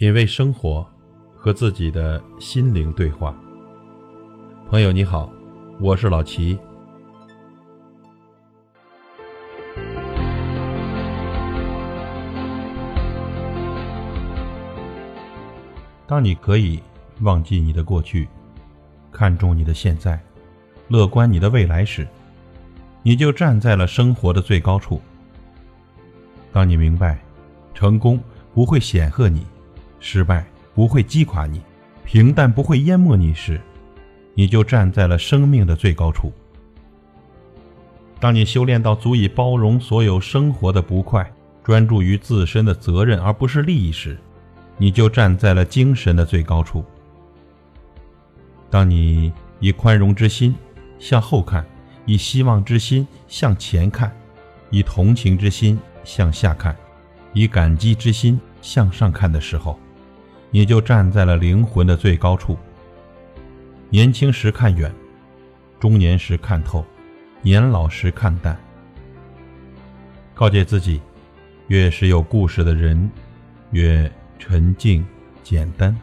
[0.00, 0.86] 品味生活，
[1.34, 3.36] 和自己的心灵对话。
[4.70, 5.28] 朋友你好，
[5.80, 6.56] 我是老齐。
[16.06, 16.80] 当你可以
[17.22, 18.28] 忘记你的过去，
[19.10, 20.16] 看重你的现在，
[20.86, 22.06] 乐观你的未来时，
[23.02, 25.00] 你就站在了生活的最高处。
[26.52, 27.18] 当你明白，
[27.74, 28.22] 成功
[28.54, 29.44] 不会显赫你，
[30.00, 30.44] 失败
[30.74, 31.60] 不会击垮你，
[32.04, 33.60] 平淡不会淹没你时，
[34.34, 36.32] 你就站在了生命的最高处。
[38.20, 41.30] 当你修炼到足以包容所有生活的不快，
[41.62, 44.18] 专注于自身的责任而不是利益时，
[44.76, 46.84] 你就站在了精神的最高处。
[48.70, 50.54] 当你以宽容之心
[50.98, 51.64] 向后看，
[52.06, 54.10] 以希望之心向前看，
[54.70, 56.74] 以同情之心向下看，
[57.32, 59.78] 以感激之心向上看的时候，
[60.50, 62.56] 你就站在了灵魂的最高处。
[63.90, 64.92] 年轻时看远，
[65.80, 66.84] 中年时看透，
[67.42, 68.58] 年老时看淡。
[70.34, 71.00] 告诫自己，
[71.68, 73.10] 越是有故事的人，
[73.70, 75.04] 越沉静
[75.42, 75.94] 简单；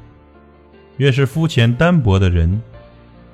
[0.98, 2.62] 越是肤浅单薄的人，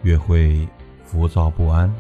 [0.04, 0.68] 越会
[1.04, 1.94] 浮躁不安。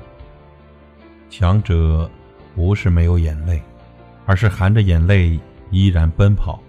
[1.29, 2.09] 强者
[2.53, 3.61] 不是没有眼泪，
[4.25, 6.61] 而是含着眼泪依然奔跑。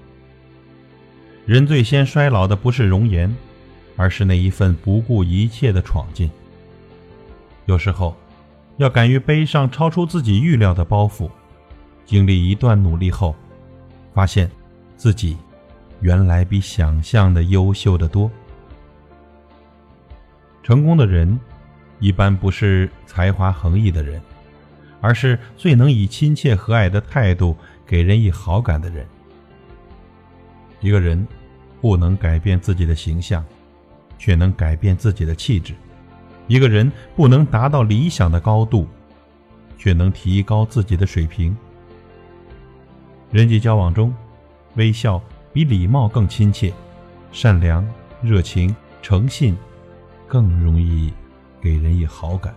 [1.45, 3.35] 人最先衰老的不是容颜，
[3.97, 6.31] 而是那一份不顾一切的闯劲。
[7.67, 8.17] 有时候，
[8.77, 11.29] 要敢于背上超出自己预料的包袱，
[12.07, 13.35] 经历一段努力后，
[14.15, 14.49] 发现
[14.97, 15.37] 自己
[16.01, 18.31] 原来比想象的优秀的多。
[20.63, 21.39] 成功的人，
[21.99, 24.23] 一般不是才华横溢的人，
[25.01, 29.05] 而是最能以亲切和蔼的态度给人以好感的人。
[30.83, 31.27] 一个人
[31.81, 33.43] 不能改变自己的形象，
[34.19, 35.73] 却能改变自己的气质；
[36.49, 38.87] 一个人不能达到理想的高度，
[39.79, 41.57] 却能提高自己的水平。
[43.31, 44.15] 人际交往中，
[44.75, 46.73] 微笑比礼貌更亲切，
[47.31, 47.87] 善良、
[48.21, 49.57] 热情、诚信
[50.27, 51.13] 更容易
[51.61, 52.55] 给人以好感。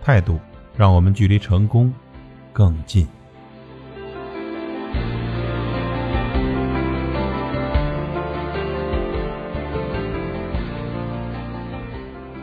[0.00, 0.38] 态度
[0.76, 1.92] 让我们距离成功
[2.52, 3.06] 更近。